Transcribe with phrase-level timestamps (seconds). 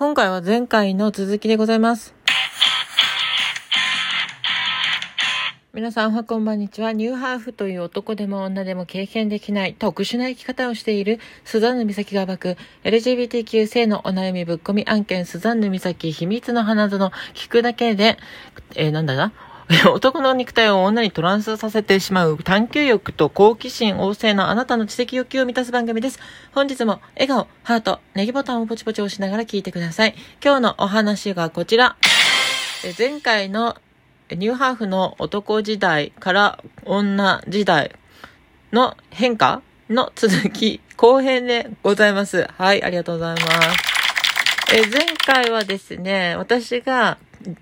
[0.00, 2.14] 今回は前回の続きでございます。
[5.74, 6.94] 皆さんおはこんばんにちは。
[6.94, 18.16] ニューハーフという男でも女でも経験できない特殊な生き方をしているスザンヌ美咲が暴く LGBTQ 性のお悩みぶっこみ案件スザンヌ美咲秘密の花園聞くだけで、
[18.76, 19.34] えー、なんだな？
[19.94, 26.18] 男の肉体を女にトランスさせてしまう探求欲と好奇心旺盛なあなたの知的欲求を満たす番組です。
[26.52, 30.16] 本日も笑顔、ハート、ネギボタンをポチポチ押しながら聞いてください。
[30.44, 31.96] 今日のお話がこちら。
[32.98, 33.76] 前回の
[34.28, 37.92] ニューハーフの男時代から女時代
[38.72, 42.48] の変化の続き、後編でございます。
[42.58, 44.74] はい、ありがとうございます。
[44.74, 47.18] え前回はですね、私が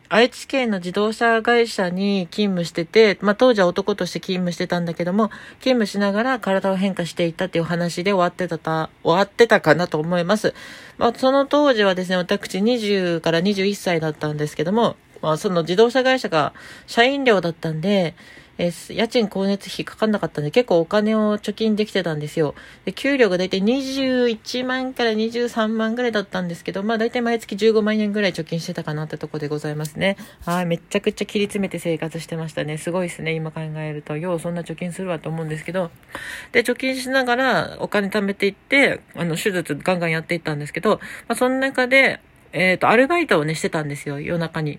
[0.09, 5.29] 愛知県の自動車会社に勤務してて、まあ当時は男として勤務してたんだけども、
[5.61, 10.55] 勤務しながら体を変化していったっていう話で終わってたた、終わってたかなと思います。
[10.99, 16.55] まあその当時はですね、私20から21歳だったんですけども、まあその自動車会社が
[16.87, 18.15] 社員寮だったんで、
[18.59, 22.55] えー、家賃光熱費かかんなかったんで結構お金を貯金できてたんですよ。
[22.85, 30.17] で、給料がだいたい21万から23万ぐらいだったんですけど、まあだいたい毎月15万円ぐらい貯金してたかなってとこでございますね。
[30.45, 32.79] はい、めちゃくちゃ切り詰めて生活してましたね。
[32.79, 34.17] すごいですね、今考えると。
[34.17, 35.91] ようそんな貯金するわと思うんですけど。
[36.53, 42.21] で、貯金しながらお金貯めていって、あの、手術ガンガンやっていったんですけど、まあその中で、
[42.53, 44.79] えっ、ー、と、アルバイトをね、してたんですよ、夜中に。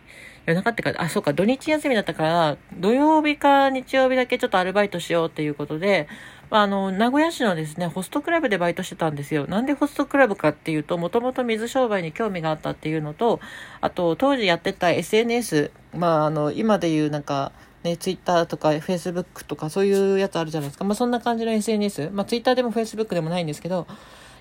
[0.50, 6.08] 夜中ってか、あ、そうか、土日休みだったから、土曜日か日曜日だけちょっとアルバイトしようっていうことで、
[6.50, 9.46] あの、名古屋市のですね、ホストクラブでバイトしてたんですよ。
[9.46, 13.40] なんでホストクラブかっていうと、もともと水商売に興味があったっていうのと、
[13.80, 17.52] あと、当時やってた SNS、まあ、あの、今でいうなんか、
[17.84, 20.84] ね、ツイッターとかフェイスブックとかそういうやつあるじゃないですか。
[20.84, 22.10] まあ、そんな感じの SNS。
[22.12, 23.86] まあ、ツイッターでもフェイスブックでもないんですけど、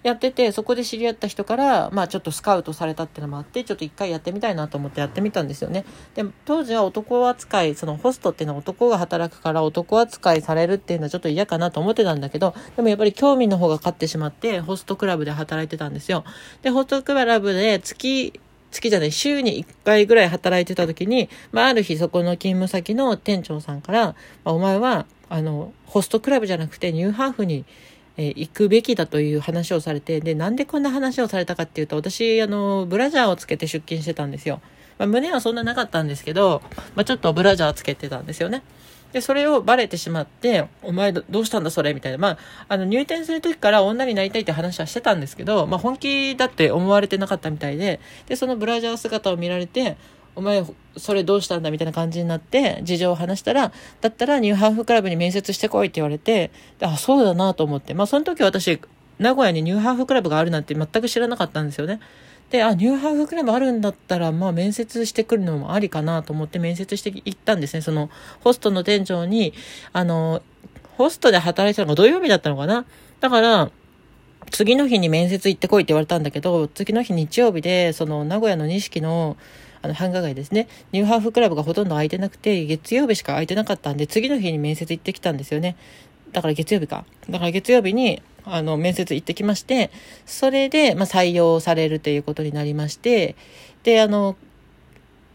[0.02, 5.84] やってて、そこで知り合った人から、まあちょっとスカウトされたっていうのもあって、ちょっと一回やってみたいなと思ってやってみたんですよね。
[6.14, 16.24] で、当時は男扱い、そのホストっていうのは男が働くから男扱いされるっていうのはちょっと嫌かなと思ってたんだけど、でもやっぱり興味の方が勝ってしまって、ホストクラブで働いてたんですよ。
[16.62, 24.14] で、ホストクラブで月、月じゃない、週に1回ぐらい働いてた時に、まあ、ある日そこの勤務先の店長さんから、ま
[24.44, 27.64] あ、お前は、あの、ホストクラブじゃなくてニューハーフに
[28.18, 34.60] えー、行くべきだという話をされて、で、なんでこんな話をされたかっていうと、私、あの、ブラジャーをつけて出勤してたんですよ。
[34.98, 36.60] まあ、胸はそんななかったんですけど、
[36.96, 38.62] まあ、ちょっとブラジャーつけてたんですよね。
[39.12, 42.18] で、それをバレてしまって、お前どうしたんだそれみたいな。
[42.18, 49.96] まあ、あの、入店する時から女になりたいって話はしてたんですけど、まあ、本気だって思われてなかったみたいで、で、そのブラジャー姿を見られて、
[50.38, 50.64] お前、
[50.96, 57.92] それどうしたんだみたいな感じになって、事情を話したら、だったらニューハーフクラブに面接してこいって言われて、あ、そうだなと思って。
[57.92, 58.80] まあ、その時私、
[59.18, 61.98] 名古屋にニューハーフクラブがあるなんて全く知らなかったんですよね。
[62.50, 67.80] で、あ、ニューハーフクラブあるんだったら、まあ面接してくるのもありかなと思って面接して行ったんですね。
[67.80, 68.08] その、
[68.44, 69.54] ホストの店長に、
[69.92, 70.40] あの、
[70.96, 72.84] ホストで働いてたのが土曜日だったのかな
[73.18, 73.72] だから、
[74.50, 79.36] 次の日に面接行ってこいって言われたんだけど、次の日日曜日で、その名古屋の錦の、
[79.82, 80.68] あの、繁華街ですね。
[80.92, 85.76] ニューハーフクラブがほとんど空いてなくて、月曜日しか空いてなかったんで、次の日に面接行ってきたんですよね。
[86.32, 87.04] だから月曜日か。
[87.28, 89.90] だから月曜日に、あの、面接行ってきまして、
[90.26, 93.36] それで、まあ、採用されるということになりまして、
[93.82, 94.36] で、あの、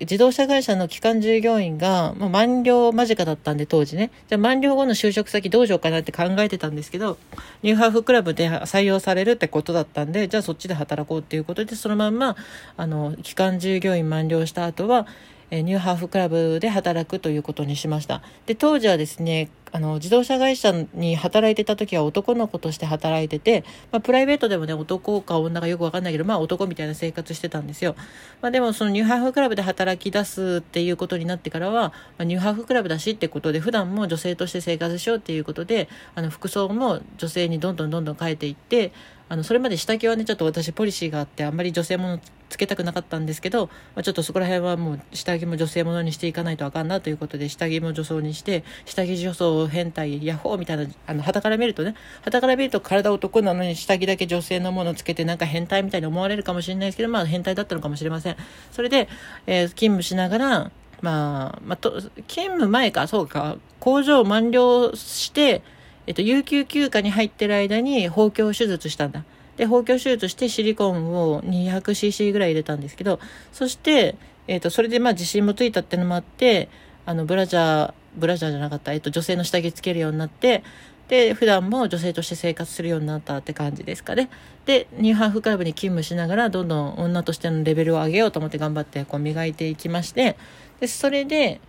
[0.03, 4.11] 自動車会社の基幹従業員が、まあ、満了間近だったんで当時ね。
[4.27, 7.17] じゃあ満了後の就職先どうしようかなって考えてたんですけど、
[7.61, 12.35] ニューハーフクラブで採用されるってことだったんで、じゃあそっちで働こうっていうことで、そのまんま、
[12.77, 15.07] あの、期間従業員満了した後は、
[15.51, 18.21] えニューハーフクラブで働くということにしました。
[18.45, 27.95] で、当時はですね、あの、自動車会社に働いてた時は男の子として働いてて、まあ、プライベートでもね、男か女かよくわかんないけど、まあ男みたいな生活してたんですよ。
[28.41, 38.91] まあでもそのニューハーフクラブで働き出すっていうことになってからは、ま、ニューハーフクラブだしってことで、普段も女性として生活しようっていうことで、あの、服装も女性にどんどんどんどん変えていって、
[39.27, 42.19] あの、それまで下着はね、ちょっと私ポリシーがあって、あんまり女性もの
[42.53, 43.65] つけたくなかったんですけど、
[43.95, 58.37] まあ、ちょっとそこら辺はもう下着も女性ものにしていかないとあかんなということで、下着も女装にして、下着女装変態、ヤッホーみたいな、あの、旗から見るとね、旗から見ると体男なのに下着だけ女性のものつけてなんか変態みたいに思われるかもしれないですけど、まあ変態だったのかもしれません。
[58.71, 59.09] それで、
[59.47, 60.71] えー、勤務しながら、
[61.01, 65.63] まあ、まあ、と、勤務前か、そうか、工場満了して、
[66.05, 69.25] えっと、有給休暇に入ってる間に包協手術したんだ。
[69.57, 73.19] で、包協手術してシリコンを 200cc ぐらい入れたんですけど、
[73.51, 74.15] そして、
[74.47, 76.69] えっ、ー、と、それでまあ自信もついたってのもあって、
[77.05, 80.63] あの、ブラジャー、ブラジャーじゃなかった、えっ、ー、と、女性の下着つけるようになって、
[81.07, 84.29] で普段も女性として生活するようになったって感じですかね。
[84.65, 90.37] でニューハーフクラブに勤務しながらどんどん女としてのレベルを上げようと思って頑張ってこう磨いていきまして
[90.79, 91.59] でそれで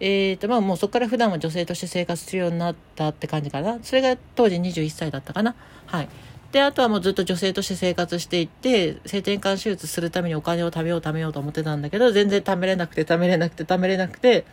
[0.00, 3.78] えーとまあ、もうそこから普段は女性として生活するようになったって感じかな。
[3.82, 5.54] それが当時21歳だったかな。
[5.86, 6.08] はい。
[6.54, 14.44] であとはもうずっと女性として生活していって性転換手術するためにお金を貯めよう貯めようと思ってたんだけど全然貯めれなくて貯めれなくて貯めれなくて、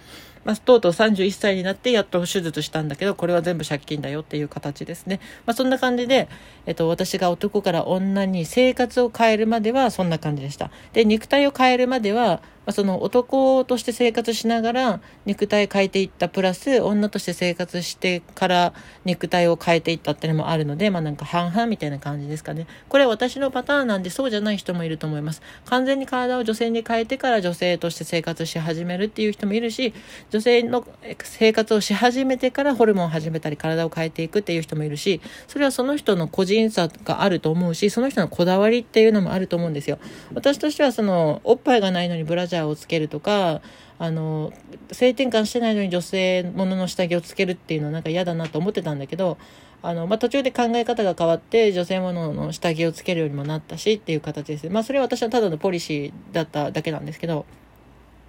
[0.44, 6.30] まあ、とうとう31歳になってやっと手術したんだけどこれは全部借金だよっていう形ですね、まあ、そんな感じで、
[6.66, 10.72] えっと、私が男から女に生活を変えるまではそんな感じでした。
[10.94, 18.74] で肉体を変えるまではまあ、その男として生活しながら肉体変えていったプラス女として生活してから
[19.04, 22.68] 肉体を変えていったっていうのもあるのでまあなんか半々みたいな感じですかね。
[22.88, 25.42] これは私のパターンなんでそうじゃない人もいると思います。
[25.66, 29.96] 完全に体を女性に変えてから女性として生活し始めるっていう人もいるし
[30.32, 30.86] 女性の
[31.24, 40.00] 生活をし始めてからホルモンを始めたり体を変えていくっていう人もいるしそれはその人の個人差があると思うしその人のこだわりっていうのもあると思うんですよ
[40.34, 43.62] 私としてはそのおっぱいがないのにブラジャーをつけるとか
[44.00, 44.54] あの
[44.92, 49.38] 性転換してないのに女性ものの下着をつけるっていうのはなんか嫌だなと思ってたんだけど
[49.84, 54.70] あの、まあ、途中で考え方が変わって女性ものの下着をつけるようにもなったしっていう形です。
[54.70, 57.46] まあそれは私はただのポリシーだっただけなんですけど。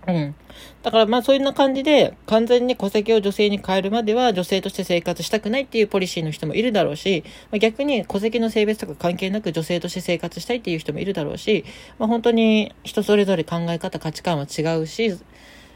[0.07, 0.35] うん。
[0.83, 11.65] だからまあそういうな感じで完全に戸籍を女性に変えるまでは女性として生活したくないっていうポリシーの人もいるだろうし、まあ、逆に戸籍の性別とか関係なく女性として生活したいっていう人もいるだろうし、
[11.99, 15.17] まあ、本当に人それぞれ考え方価値観は違うし、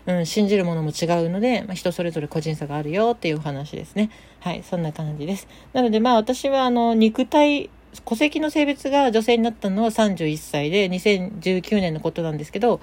[0.06, 4.10] うん、信じるものも違うので、まあ、人それぞれ個人差があるよっていう話ですね。
[4.40, 5.46] はい、そんな感じです。
[5.72, 7.70] なのでまあ私はあの肉体
[8.04, 12.80] 戸籍の性別が女性になったのは31歳で2019年のことなんですけど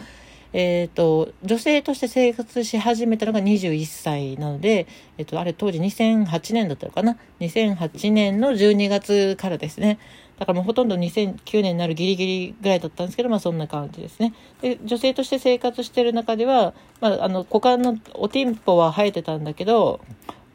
[0.53, 10.00] えっ、ー、と、女性として生活し始めたのが21歳なので、えっ、ー、と、あれ当時2008年だったのかな ?2008 年の12月からですね。
[10.39, 14.33] だからもうほとんど2009年になるギリギリぐらいだったんですけど、まあそんな感じですね。
[14.61, 20.01] で、女性として生活してる中では、まああの、股間のおティンポは生えてたんだけど、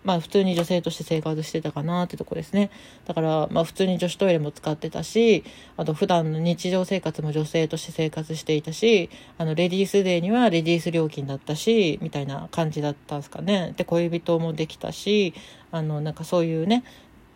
[0.05, 2.71] まあ普通に女性として生活してたかなってとこですね。
[3.07, 5.45] だからまあ普通に女子トイレも使ってたし、
[5.77, 13.75] あと普段の日常生活も女性として生活していたし、あのレディースデーにはレディース料金だったし、みたいな感じだったんですかね。
[13.77, 15.35] で、恋人もできたし、
[15.71, 16.85] あのなんかそういうね、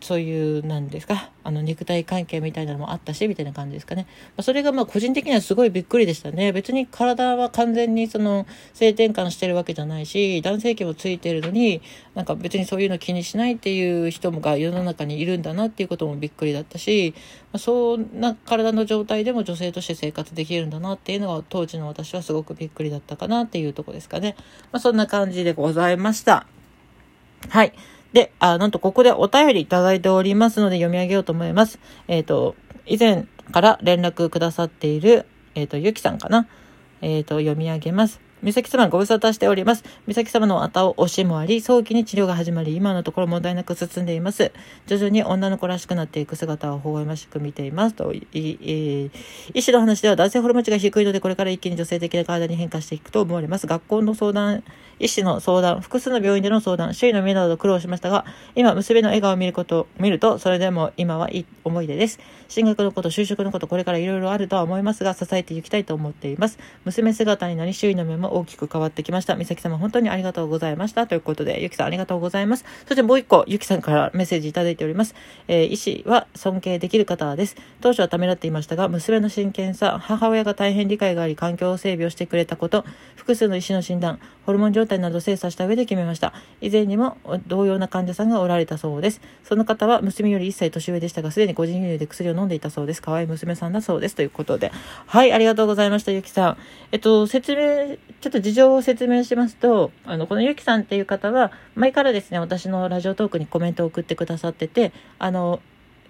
[0.03, 4.07] そういうなんですかあの肉体関係みたいなのもあったしみたいな感じですかね、
[4.37, 6.53] まあ、それがまあ個人的にはすごいびっくりでしたね。
[6.53, 11.83] 別に体は完全にその性転換してるわけじゃないし男性器もついてるのに
[12.15, 17.15] なんか別にそういうの気にしないっていう人もが世の中にいるんだなっていうこともびっくりだったし、
[17.53, 24.37] まあ、そんな体の状態でも女性として生活できるんだなっていうのが当時の私はすごくびっくりだったかなっていうとこですかね、
[24.73, 26.47] まあ、そんな感じでございました。
[27.49, 27.73] はい。
[28.13, 31.79] で、あ、なんとここでお便りいただいておりますので読み上げようと思います。
[32.09, 32.55] えっ、ー、と、
[32.87, 36.47] 以前から連絡くださっている、えっ、ー、と、ゆきさんかな？
[37.01, 38.21] えっ、ー、と、読み上げます。
[38.43, 39.85] 美咲様ご無沙汰しております。
[40.09, 44.51] 美咲様のあたを押しもあり、早期に治療が始まり、今のところ問題なく進んでいます。
[44.89, 47.95] 徐々に女の子らしくなっていく姿を微笑ましく見ています。
[47.95, 49.11] と、い、え
[49.55, 53.69] 医師の話では男性ホルモン値が低いので、これから一気に女性的な体に変化していくと思われます。
[53.69, 54.65] 学校の相談、
[55.03, 62.21] 医師の相談、複数の病院での相談、周囲の目など苦労しましたが、今、娘の笑顔を見ること、見ると、それでも今はいい思い出です。
[62.49, 66.61] 進学のこと、就職のこと、これからいろいろあるとは思いますが、支えていきたいと思っています。
[66.85, 69.35] 娘姿になり、周囲の目も大きく変わってきました。
[69.35, 71.09] 美咲様、本当にありがとうございました。
[71.09, 72.65] ということで、ゆきさんありがとうございます。
[72.87, 75.17] そしてもう一個、ゆきさんからメッセージいただいております。
[75.49, 77.57] えー、医師は尊敬できる方です。
[77.81, 82.85] 当初はためらっていましたが、娘の真剣さ、母親が大変理解があり、環境整備をしてくれたこと、
[83.17, 86.33] 複数の医師の診断、ホルモン状態など精査した上で決めました。
[86.61, 89.21] 以前にも同様な患者さんがおられたそうです。
[89.45, 93.03] その方は娘より1歳年上でしたが、すでに個人輸入で薬を飲んでいたそうです。
[93.03, 94.15] 可愛い娘さんだそうです。
[94.15, 94.73] ということで。
[95.07, 96.57] はい、ありがとうございました、ゆきさん。
[96.93, 105.61] えっと、説明、ちょっと事情を説明しますと、あの、このゆきさんっていう方は、前からですね、私のラジオトークにコメントを送ってくださってて、あの、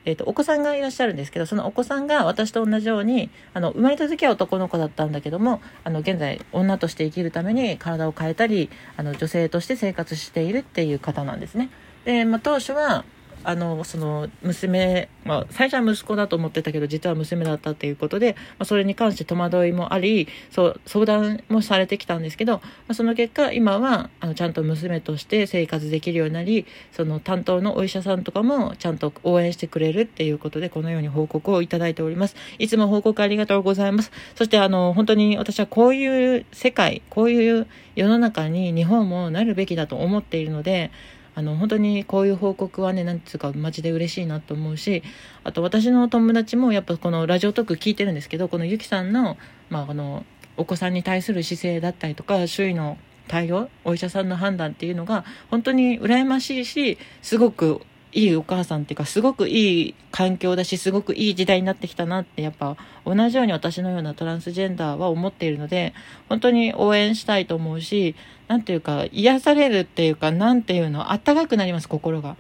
[0.05, 11.71] えーと、お子さんがいらっしゃるんですけどそのお子さんが私と同じようにあの生まれた時は男の子だったんだけどもあの現在女として生きるために体を変えたりあの女性として生活しているっていう方なんですね。
[12.05, 13.05] で、まあ、当初は
[13.45, 32.37] あのその娘、まあ、最初は息子だと思ってたけど実は娘だったっていうことで、まあ、それに関して戸惑いもありそう相談もされてきたんですけど、まあ、その結果今はあのちゃんと娘として生活できるようになりその担当のお医者さんとかもちゃんと応援してくれるっていうことでこのように報告をいただいております。
[32.59, 34.13] いつも報告ありがとうございます。
[34.35, 40.91] そしてあの本当に私はこういう世界こういう世の中に日本もなるべきだと思っているので
[41.35, 45.03] あの本当にこういう報告はねなんつうかマジで嬉しいなと思うし
[45.45, 49.37] あと私の友達もやっぱこのラジオトーク聞いてるんですけどこのゆきさんの,、
[49.71, 50.25] まあ、この
[50.57, 52.99] お子さんに対する姿勢だったりとか周囲の
[53.29, 57.81] 対応お医者さんの判断っていうのが本当に羨ましいしすごく
[58.13, 62.77] いいお母さんっていうかすごくいい環境だしすごくいい時代になってきたなってやっぱ
[63.07, 65.95] 同じように私のようなトランスジェンダーは思っているので
[66.29, 68.15] 本当に応援したいと思うし
[68.49, 72.37] 何ていうか癒されるっていうか何ていうのあったかくなります心が。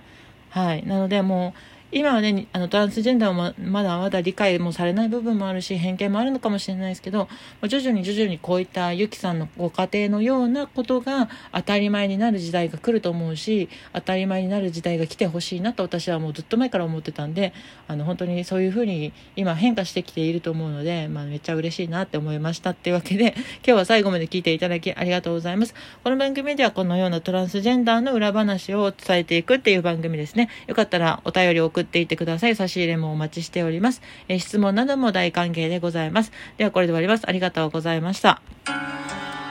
[0.50, 0.84] はい。
[0.86, 7.28] なのでもう今はね、あの、トランスジェンダーはまだまだ理解もされない部分もあるし、偏見もあるのかもしれないですけど、
[7.68, 17.52] 徐々に徐々にこういったゆきさんのご家庭のようなことが当たり前になる時代が来ると思うし、当たり前になる時代が来てほしいなと私はもうずっと前から思ってたんで、
[17.88, 25.74] あの、本当にそういうふうに今変化してきていると思うので、まあ、めっちゃ嬉しいなって思いましたっていうわけで、 今日は最後まで聞いていただきありがとうございます。
[26.02, 30.48] この番組ではこのようなトランスジェンダーの裏話を伝えていくっていう番組ですね。
[30.66, 32.56] よかったらお便りをっていってください。
[32.56, 34.02] 差し入れもお待ちしております。
[34.28, 36.32] えー、質問なども大歓迎でございます。
[36.56, 37.28] ではこれで終わります。
[37.28, 38.40] ありがとうございました。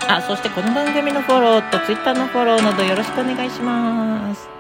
[0.08, 4.51] あ、そしてこの番組のフォローと Twitter のフォローなどよろしくお願いします。